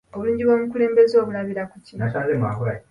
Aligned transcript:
Obulungi 0.15 0.43
bw'omukulembeze 0.45 1.15
obulabira 1.21 1.63
ku 1.71 1.75
ki? 1.85 1.93